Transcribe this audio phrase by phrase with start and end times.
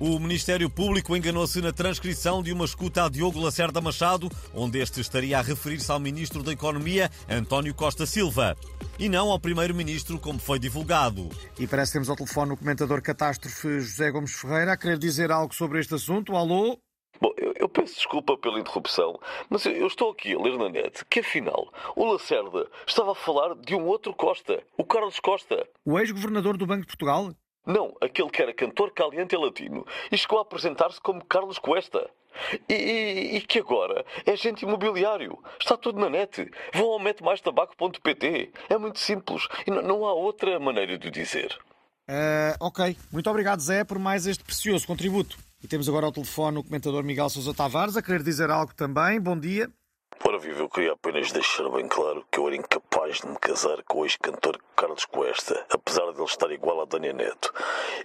[0.00, 5.00] O Ministério Público enganou-se na transcrição de uma escuta a Diogo Lacerda Machado, onde este
[5.00, 8.56] estaria a referir-se ao Ministro da Economia, António Costa Silva,
[8.98, 11.28] e não ao Primeiro-Ministro, como foi divulgado.
[11.60, 15.30] E parece que temos ao telefone o comentador catástrofe José Gomes Ferreira a querer dizer
[15.30, 16.34] algo sobre este assunto.
[16.34, 16.76] Alô?
[17.20, 19.16] Bom, eu, eu, peço desculpa pela interrupção,
[19.48, 23.14] mas eu, eu, estou aqui a ler na net que, afinal, o Lacerda estava a
[23.14, 25.64] falar de um outro Costa, o Carlos Costa.
[25.84, 27.32] O ex-governador do Banco de Portugal?
[27.66, 32.10] Não, aquele que era cantor caliente e latino e chegou a apresentar-se como Carlos Cuesta.
[32.68, 35.38] E, e, e, que agora é agente imobiliário.
[35.60, 36.50] Está tudo na net.
[36.74, 38.50] Vão ao metemaisTabaco.pt.
[38.68, 41.56] É muito simples e não há outra maneira de dizer.
[42.08, 42.96] Uh, ok.
[43.12, 45.38] Muito obrigado, Zé, por mais este precioso contributo.
[45.62, 49.20] E temos agora ao telefone o comentador Miguel Sousa Tavares a querer dizer algo também.
[49.20, 49.70] Bom dia.
[50.22, 53.82] Ora viva, eu queria apenas deixar bem claro que eu era incapaz de me casar
[53.84, 57.52] com o ex-cantor Carlos Cuesta, apesar de ele estar igual a Daniel Neto.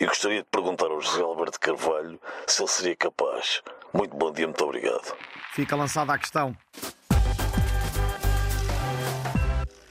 [0.00, 3.62] E gostaria de perguntar ao José Alberto Carvalho se ele seria capaz.
[3.92, 5.14] Muito bom dia, muito obrigado.
[5.52, 6.56] Fica lançada a questão.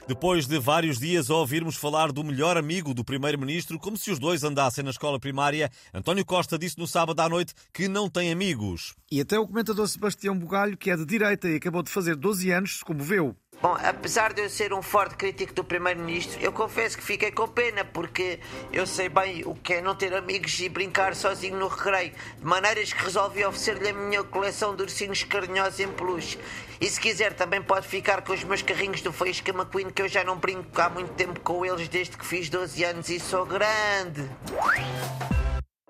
[0.08, 4.18] Depois de vários dias a ouvirmos falar do melhor amigo do Primeiro-Ministro, como se os
[4.18, 8.32] dois andassem na escola primária, António Costa disse no sábado à noite que não tem
[8.32, 8.94] amigos.
[9.12, 12.50] E até o comentador Sebastião Bugalho, que é de direita e acabou de fazer 12
[12.50, 13.36] anos, se comoveu.
[13.60, 17.48] Bom, apesar de eu ser um forte crítico do Primeiro-Ministro, eu confesso que fiquei com
[17.48, 18.38] pena, porque
[18.72, 22.44] eu sei bem o que é não ter amigos e brincar sozinho no recreio, de
[22.44, 26.38] maneiras que resolvi oferecer-lhe a minha coleção de ursinhos carinhosos em peluche.
[26.80, 30.08] E se quiser, também pode ficar com os meus carrinhos do Faísca McQueen, que eu
[30.08, 33.44] já não brinco há muito tempo com eles, desde que fiz 12 anos e sou
[33.44, 34.30] grande.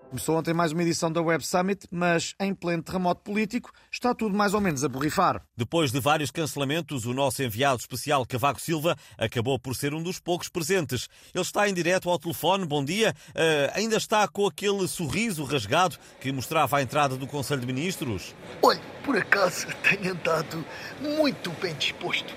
[0.08, 4.34] Começou ontem mais uma edição da Web Summit, mas em pleno terremoto político está tudo
[4.34, 5.42] mais ou menos a borrifar.
[5.54, 10.18] Depois de vários cancelamentos, o nosso enviado especial Cavaco Silva acabou por ser um dos
[10.18, 11.10] poucos presentes.
[11.34, 13.14] Ele está em direto ao telefone, bom dia.
[13.30, 18.34] Uh, ainda está com aquele sorriso rasgado que mostrava a entrada do Conselho de Ministros?
[18.62, 20.64] Olhe, por acaso tenho andado
[21.02, 22.34] muito bem disposto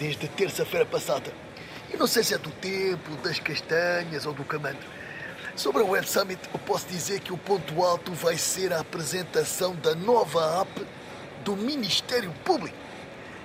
[0.00, 1.32] desde terça-feira passada.
[1.92, 5.03] Eu não sei se é do tempo, das castanhas ou do camandro.
[5.56, 9.72] Sobre a Web Summit, eu posso dizer que o ponto alto vai ser a apresentação
[9.76, 10.86] da nova app
[11.44, 12.76] do Ministério Público.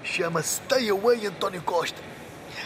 [0.04, 2.02] Chama-se Stay Away António Costa.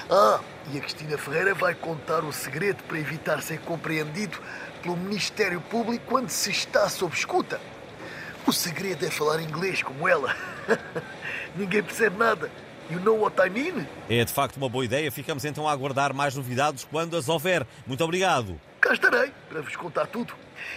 [0.09, 0.39] Ah,
[0.71, 4.37] e a Cristina Ferreira vai contar o segredo para evitar ser compreendido
[4.81, 7.59] pelo Ministério Público quando se está sob escuta.
[8.47, 10.33] O segredo é falar inglês como ela.
[11.53, 12.49] Ninguém percebe nada.
[12.89, 13.85] You know what I mean?
[14.09, 15.11] É de facto uma boa ideia.
[15.11, 17.67] Ficamos então a aguardar mais novidades quando as houver.
[17.85, 20.35] Muito obrigado cá estarei para vos contar tudo.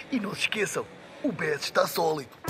[0.09, 0.85] E não se esqueçam,
[1.21, 2.46] o BES está sólido.